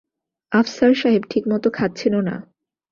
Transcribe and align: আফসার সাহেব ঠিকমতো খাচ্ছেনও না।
আফসার 0.51 0.91
সাহেব 0.93 1.23
ঠিকমতো 1.29 1.67
খাচ্ছেনও 1.69 2.21
না। 2.21 2.35